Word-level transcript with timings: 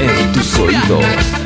En 0.00 0.32
tus 0.32 0.58
oídos. 0.58 1.39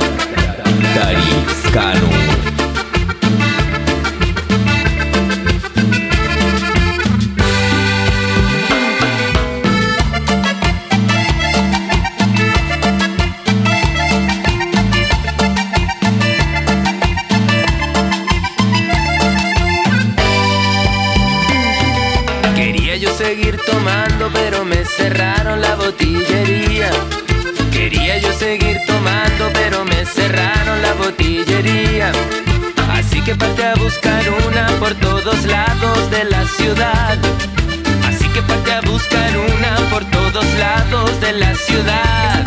La 41.32 41.54
ciudad. 41.54 42.44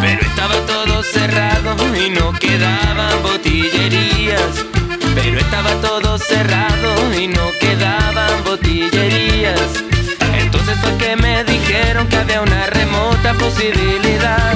Pero 0.00 0.20
estaba 0.22 0.54
todo 0.66 1.02
cerrado 1.02 1.76
y 1.96 2.10
no 2.10 2.32
quedaban 2.32 3.22
botillerías. 3.22 4.64
Pero 5.14 5.38
estaba 5.38 5.70
todo 5.80 6.18
cerrado 6.18 7.14
y 7.14 7.28
no 7.28 7.50
quedaban 7.60 8.44
botillerías. 8.44 9.84
Entonces 10.38 10.78
fue 10.80 10.96
que 10.98 11.16
me 11.16 11.44
dijeron 11.44 12.08
que 12.08 12.16
había 12.16 12.40
una 12.40 12.66
remota 12.66 13.34
posibilidad. 13.34 14.54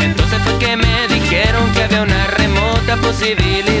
Entonces 0.00 0.38
fue 0.44 0.58
que 0.58 0.76
me 0.76 1.08
dijeron 1.08 1.72
que 1.72 1.84
había 1.84 2.02
una 2.02 2.26
remota 2.26 2.96
posibilidad. 2.96 3.77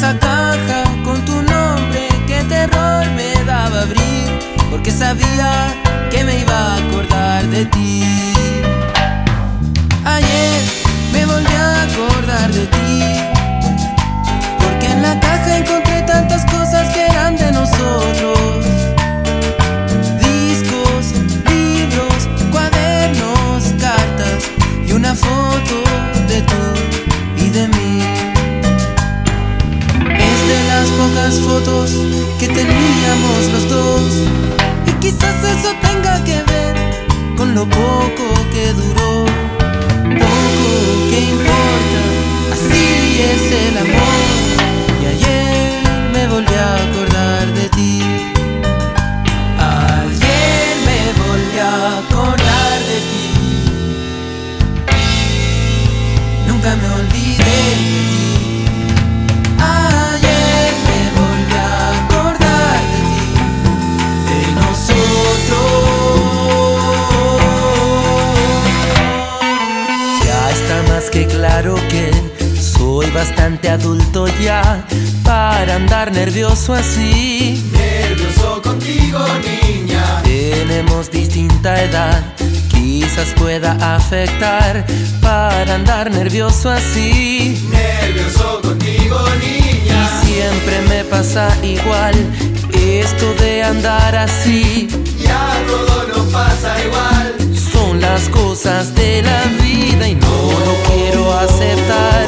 Esa 0.00 0.18
caja 0.18 0.84
con 1.04 1.22
tu 1.26 1.42
nombre 1.42 2.08
que 2.26 2.42
terror 2.44 3.04
me 3.14 3.34
daba 3.44 3.82
abrir 3.82 4.30
Porque 4.70 4.90
sabía 4.90 5.74
que 6.10 6.24
me 6.24 6.40
iba 6.40 6.58
a 6.58 6.76
acordar 6.76 7.46
de 7.48 7.66
ti. 7.66 8.02
Ayer 10.06 10.62
me 11.12 11.26
volví 11.26 11.54
a 11.54 11.82
acordar 11.82 12.50
de 12.50 12.64
ti 12.66 13.02
Porque 14.58 14.86
en 14.86 15.02
la 15.02 15.20
caja 15.20 15.58
encontré 15.58 16.00
tantas 16.00 16.46
cosas 16.46 16.88
que 16.94 17.04
eran 17.04 17.36
de 17.36 17.52
nosotros. 17.52 18.64
Discos, 20.18 21.12
libros, 21.52 22.26
cuadernos, 22.50 23.64
cartas 23.78 24.48
y 24.86 24.92
una 24.92 25.14
foto 25.14 25.89
las 31.22 31.38
fotos 31.40 31.90
que 32.38 32.46
teníamos 32.48 33.40
los 33.52 33.68
dos. 33.68 34.12
Y 34.86 34.92
quizás 35.02 35.36
eso 35.54 35.70
tenga 35.86 36.14
que 36.24 36.38
ver 36.52 36.74
con 37.36 37.54
lo 37.54 37.64
poco 37.68 38.24
que 38.52 38.64
duró, 38.80 39.26
Tenemos 81.00 81.10
distinta 81.12 81.82
edad, 81.82 82.22
quizás 82.68 83.28
pueda 83.38 83.72
afectar 83.96 84.84
para 85.22 85.76
andar 85.76 86.10
nervioso 86.10 86.68
así. 86.68 87.66
Nervioso 87.70 88.60
contigo, 88.60 89.18
niña. 89.40 90.10
Y 90.22 90.26
siempre 90.26 90.82
me 90.90 91.04
pasa 91.04 91.56
igual 91.62 92.14
esto 92.74 93.32
de 93.40 93.62
andar 93.62 94.14
así. 94.14 94.88
Ya 95.24 95.64
todo 95.66 96.06
nos 96.08 96.26
pasa 96.32 96.74
igual. 96.84 97.34
Son 97.72 97.98
las 97.98 98.28
cosas 98.28 98.94
de 98.94 99.22
la 99.22 99.44
vida 99.62 100.06
y 100.06 100.16
no 100.16 100.50
lo 100.66 100.74
quiero 100.92 101.32
aceptar 101.38 102.26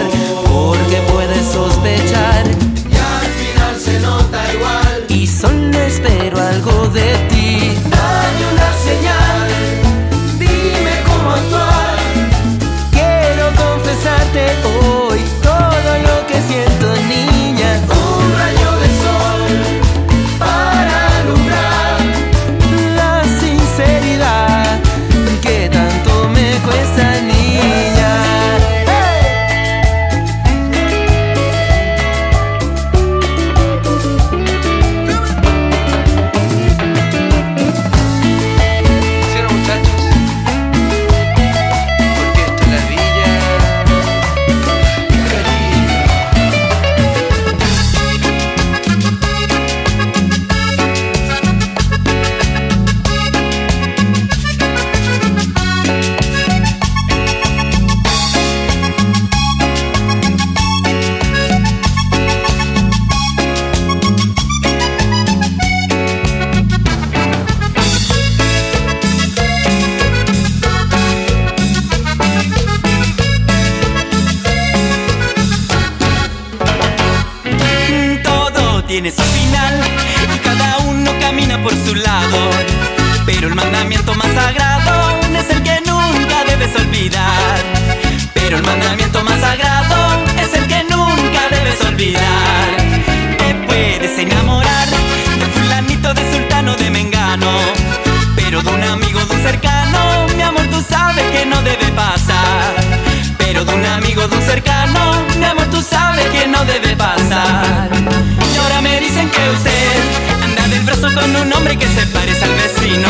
porque 0.50 0.96
puedes 1.12 1.44
sospechar 1.52 2.46
Y 2.90 2.96
al 2.96 3.28
final 3.42 3.78
se 3.78 4.00
nota 4.00 4.54
igual. 4.54 5.04
y 5.08 5.26
solo 5.26 5.78
espero 5.78 6.40
algo 6.40 6.88
de 6.88 7.21
hombre 111.72 111.86
que 111.86 112.00
se 112.00 112.06
parece 112.06 112.44
al 112.44 112.54
vecino. 112.54 113.08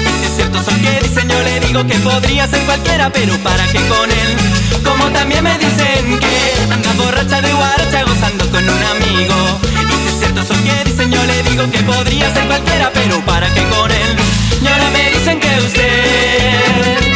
Y 0.00 0.20
si 0.20 0.26
es 0.26 0.36
cierto 0.36 0.62
son 0.62 0.78
que 0.80 1.00
dicen, 1.00 1.28
yo 1.28 1.40
le 1.42 1.60
digo 1.60 1.86
que 1.86 1.94
podría 2.00 2.46
ser 2.46 2.60
cualquiera, 2.64 3.10
pero 3.10 3.36
para 3.38 3.66
qué 3.66 3.78
con 3.88 4.10
él. 4.10 4.36
Como 4.84 5.10
también 5.10 5.44
me 5.44 5.56
dicen 5.58 6.18
que 6.18 6.72
anda 6.72 6.92
borracha 6.94 7.40
de 7.40 7.52
guaracha 7.52 8.04
gozando 8.04 8.50
con 8.50 8.64
un 8.64 8.82
amigo. 8.82 9.60
Y 9.88 10.02
si 10.02 10.08
es 10.08 10.18
cierto 10.18 10.44
son 10.44 10.62
que 10.64 10.84
dicen, 10.84 11.10
yo 11.10 11.22
le 11.24 11.42
digo 11.44 11.70
que 11.70 11.82
podría 11.82 12.32
ser 12.32 12.46
cualquiera, 12.46 12.90
pero 12.92 13.20
para 13.24 13.52
qué 13.54 13.62
con 13.64 13.90
él. 13.90 14.16
Y 14.62 14.66
ahora 14.66 14.90
me 14.90 15.10
dicen 15.10 15.40
que 15.40 15.58
usted 15.58 17.11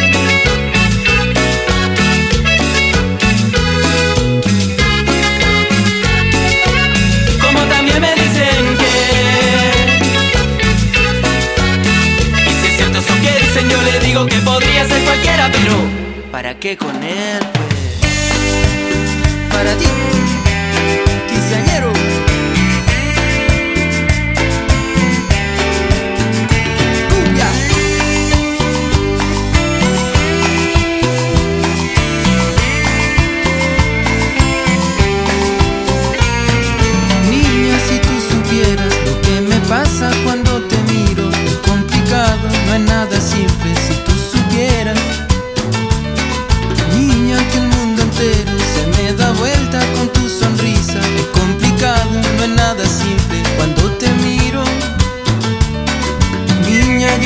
pero 15.52 15.74
¿para 16.30 16.58
qué 16.58 16.76
con 16.76 17.02
él? 17.02 17.40
Pues? 17.54 18.00
Para 19.52 19.74
ti. 19.76 20.25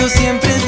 yo 0.00 0.08
siempre 0.08 0.59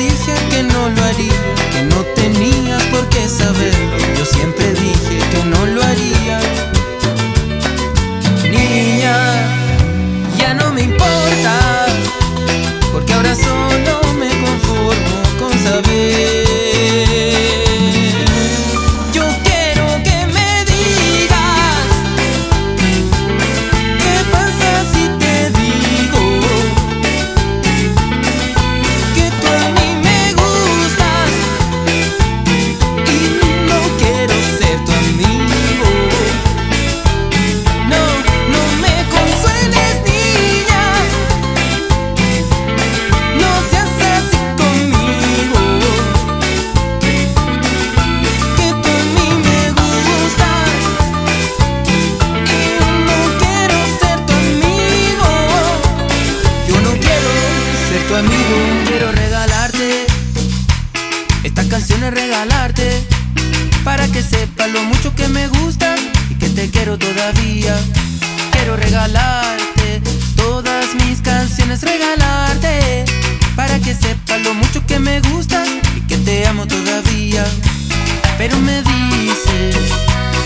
pero 78.37 78.59
me 78.59 78.83
dices 78.83 79.75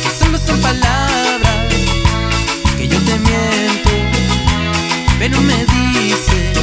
que 0.03 0.25
solo 0.25 0.39
son 0.39 0.61
palabras, 0.61 1.75
que 2.77 2.87
yo 2.87 2.99
te 3.01 3.19
miento, 3.19 3.91
pero 5.19 5.41
me 5.41 5.65
dices 5.65 6.59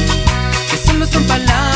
que 0.69 0.77
solo 0.77 1.05
son 1.07 1.25
palabras. 1.25 1.72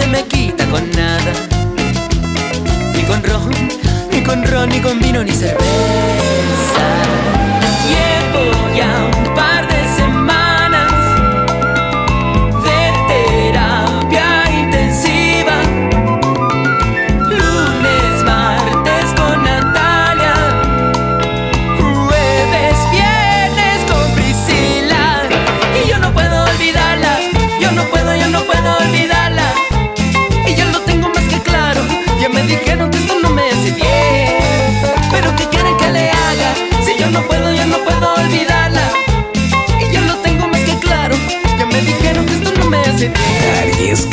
se 0.00 0.06
me 0.06 0.24
quita 0.24 0.64
con 0.70 0.90
nada. 0.92 1.32
Ni 2.94 3.02
con 3.02 3.22
ron, 3.22 3.50
ni 4.10 4.22
con 4.22 4.44
ron, 4.46 4.68
ni 4.70 4.80
con 4.80 4.98
vino, 4.98 5.22
ni 5.22 5.32
cerveza. 5.32 5.79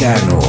mexicano. 0.07 0.47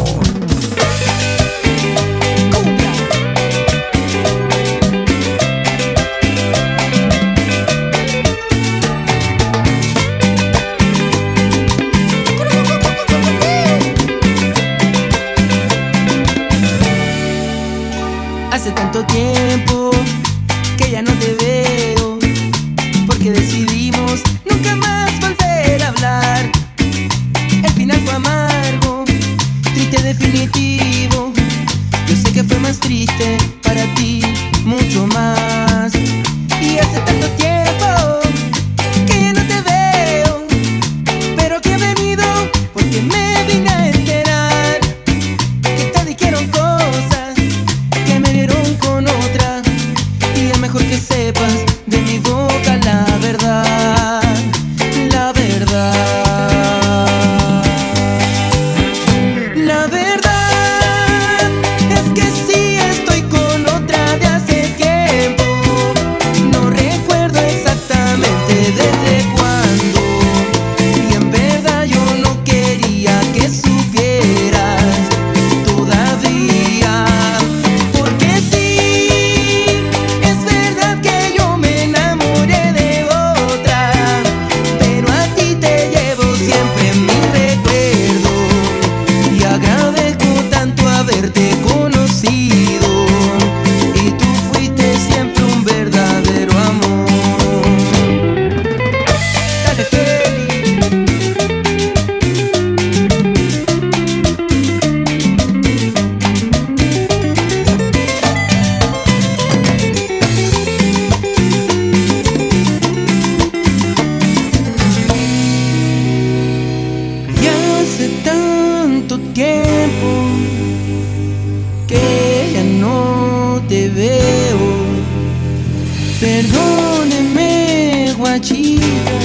chica, 128.48 129.18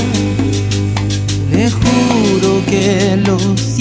le 1.52 1.70
juro 1.72 2.62
que 2.68 3.18
los 3.26 3.73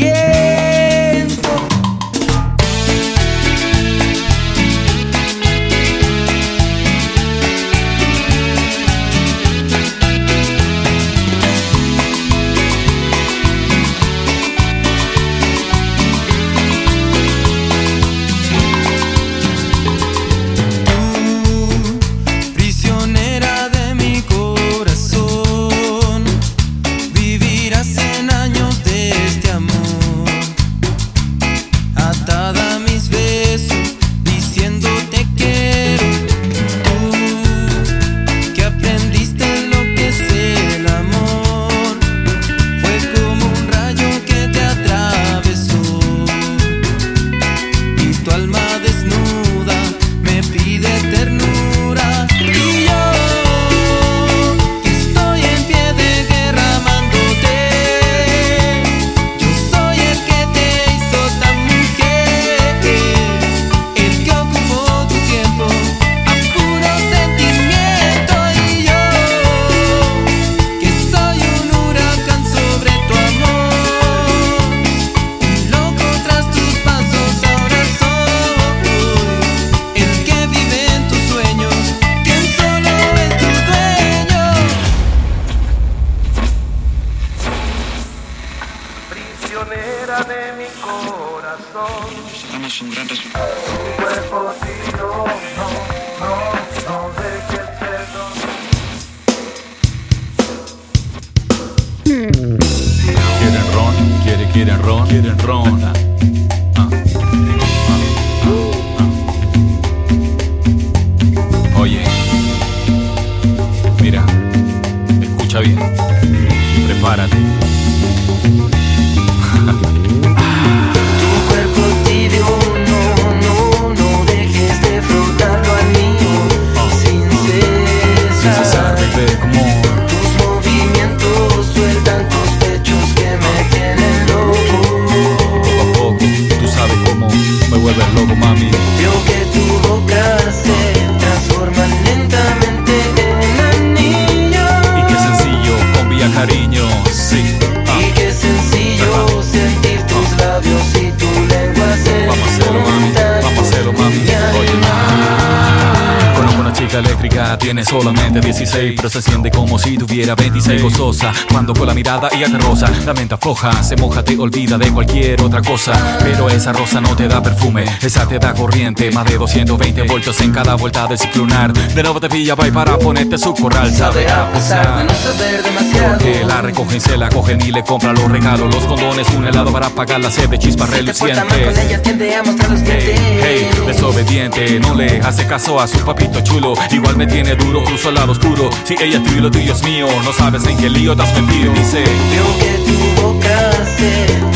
tiene 157.59 157.85
solamente 157.85 158.41
16, 158.41 158.95
pero 158.97 159.09
se 159.11 159.23
siente 159.23 159.51
como 159.51 159.79
si 159.79 159.97
tuviera 159.97 160.35
26 160.35 160.83
gozosa. 160.83 161.33
Cuando 161.51 161.75
con 161.75 161.87
la 161.87 161.95
mirada 161.95 162.29
ella 162.33 162.47
te 162.51 162.59
rosa, 162.59 162.91
la 163.05 163.15
mente 163.15 163.35
afloja, 163.35 163.83
se 163.83 163.97
moja, 163.97 164.23
te 164.23 164.37
olvida 164.39 164.79
de 164.79 164.91
cualquier 164.93 165.41
otra 165.43 165.61
cosa. 165.63 165.93
Pero 166.23 166.49
esa 166.49 166.73
rosa 166.73 167.01
no 167.01 167.15
te 167.17 167.29
da 167.29 167.43
perfume, 167.43 167.85
esa 168.01 168.27
te 168.27 168.39
da 168.39 168.55
corriente, 168.55 169.11
más 169.11 169.25
de 169.27 169.37
220 169.39 170.03
voltios 170.03 170.41
en 170.41 170.53
cada 170.53 170.75
vuelta 170.75 171.07
del 171.07 171.19
ciclo 171.19 171.43
lunar. 171.45 171.73
De 171.73 172.03
nuevo 172.03 172.21
te 172.21 172.29
pilla, 172.29 172.55
va 172.55 172.67
para 172.73 172.97
ponerte 172.99 173.37
su 173.39 173.53
corral, 173.55 173.93
sabe 173.93 174.29
a 174.31 174.51
pesar 174.53 174.99
de 174.99 175.05
no 175.05 175.15
saber 175.15 175.63
demasiado. 175.63 176.19
Porque 176.19 176.45
la 176.45 176.63
recogen, 176.63 177.01
se 177.01 177.17
la 177.17 177.29
cogen 177.29 177.61
y 177.61 177.73
le 177.73 177.83
compran 177.83 178.15
los 178.15 178.31
regalos, 178.31 178.73
los 178.75 178.85
condones, 178.85 179.29
un 179.31 179.47
helado 179.47 179.73
para 179.73 179.91
pagar 179.91 180.21
la 180.21 180.31
sed 180.31 180.49
de 180.49 180.59
chispas 180.59 180.89
Si 180.91 181.05
te 181.05 181.13
portas 181.15 181.37
mal 181.39 181.47
con 181.49 181.57
relucientes. 181.59 181.85
ella, 181.87 182.03
tiende 182.03 182.37
a 182.37 182.43
mostrar 182.43 182.71
los 182.71 182.81
Hey, 182.81 182.87
dientes. 182.87 183.41
hey, 183.43 183.69
desobediente, 183.87 184.81
no 184.81 184.95
le 184.95 185.21
hace 185.21 185.47
caso 185.47 185.81
a 185.81 185.87
su 185.89 185.99
papito 186.01 186.41
chulo. 186.43 186.75
Igual 186.91 187.17
me 187.17 187.27
tiene 187.27 187.42
duro, 187.51 187.83
cruzo 187.85 188.09
al 188.09 188.15
lado 188.15 188.33
oscuro. 188.33 188.71
Si 188.85 188.95
ella 188.95 189.19
es 189.19 189.25
tuyo, 189.25 189.43
lo 189.43 189.51
tuyo 189.51 189.73
es 189.73 189.83
mío. 189.83 190.07
No 190.25 190.33
sabes 190.33 190.65
en 190.67 190.77
qué 190.79 190.89
lío 190.89 191.15
te 191.17 191.23
has 191.23 191.41
metido. 191.41 191.73
Dice, 191.73 192.03
Veo 192.31 192.59
que 192.59 192.91
tu 192.91 193.23
boca 193.23 193.73
se 193.97 194.52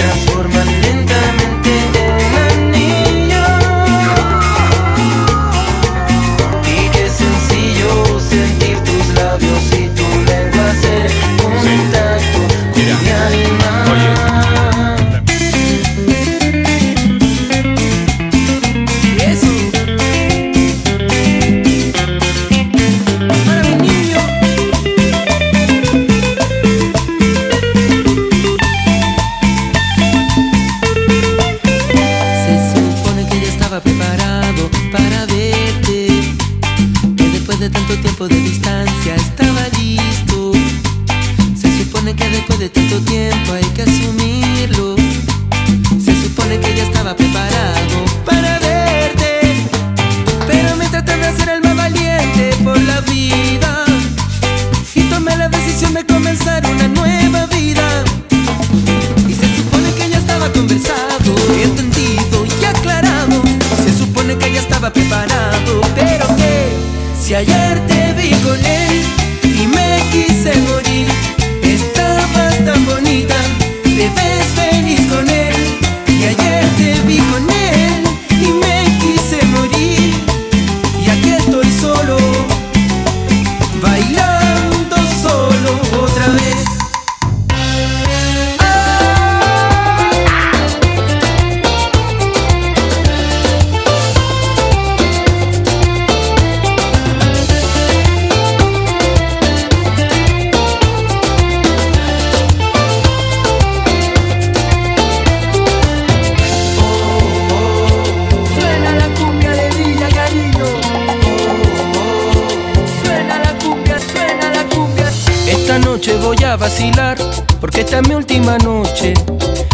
tiempo 38.17 38.29
de 38.29 38.56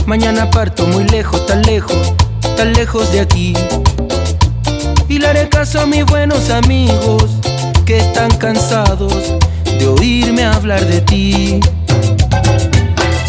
Mañana 0.06 0.50
parto 0.50 0.86
muy 0.86 1.04
lejos, 1.04 1.46
tan 1.46 1.62
lejos, 1.62 2.12
tan 2.56 2.72
lejos 2.72 3.10
de 3.12 3.20
aquí. 3.20 3.54
Y 5.08 5.18
le 5.18 5.26
haré 5.26 5.48
caso 5.48 5.80
a 5.80 5.86
mis 5.86 6.04
buenos 6.04 6.50
amigos, 6.50 7.24
que 7.86 7.98
están 7.98 8.30
cansados 8.36 9.34
de 9.64 9.86
oírme 9.86 10.44
hablar 10.44 10.84
de 10.84 11.00
ti. 11.00 11.60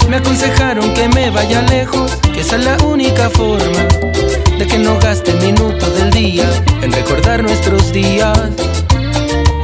Me 0.09 0.17
aconsejaron 0.17 0.93
que 0.93 1.07
me 1.09 1.29
vaya 1.29 1.61
lejos, 1.63 2.11
que 2.33 2.41
esa 2.41 2.57
es 2.57 2.65
la 2.65 2.77
única 2.83 3.29
forma 3.29 3.87
de 4.59 4.67
que 4.67 4.77
no 4.77 4.99
gaste 4.99 5.33
minutos 5.35 5.93
del 5.95 6.11
día 6.11 6.49
en 6.81 6.91
recordar 6.91 7.43
nuestros 7.43 7.93
días. 7.93 8.37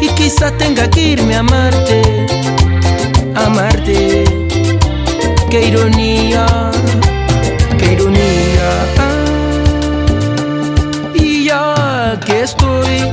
Y 0.01 0.07
quizás 0.09 0.57
tenga 0.57 0.89
que 0.89 1.01
irme 1.01 1.35
a 1.35 1.39
amarte, 1.39 2.01
amarte. 3.35 4.48
Qué 5.49 5.67
ironía, 5.67 6.45
qué 7.79 7.93
ironía. 7.93 8.69
Y 11.15 11.45
ya 11.45 12.19
que 12.23 12.43
estoy 12.43 13.11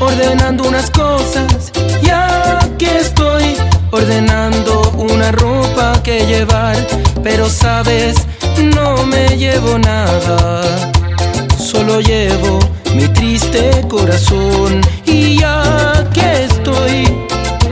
ordenando 0.00 0.64
unas 0.64 0.90
cosas, 0.90 1.70
ya 2.02 2.58
que 2.78 2.98
estoy 2.98 3.56
ordenando 3.92 4.92
una 4.98 5.30
ropa 5.30 6.02
que 6.02 6.26
llevar, 6.26 6.76
pero 7.22 7.48
sabes, 7.48 8.16
no 8.58 9.06
me 9.06 9.36
llevo 9.36 9.78
nada, 9.78 10.62
solo 11.58 12.00
llevo 12.00 12.58
mi 12.96 13.06
triste 13.08 13.84
corazón 13.88 14.80
y 15.06 15.38
ya 15.38 16.08
que 16.12 16.44
estoy 16.44 17.06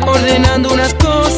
ordenando 0.07 0.73
unas 0.73 0.95
cosas, 0.95 1.30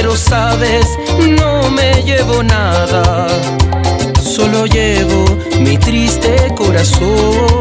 pero 0.00 0.16
sabes, 0.16 0.98
no 1.38 1.70
me 1.70 2.02
llevo 2.02 2.42
nada, 2.42 3.26
solo 4.22 4.64
llevo 4.64 5.26
mi 5.60 5.76
triste 5.76 6.50
corazón. 6.56 7.59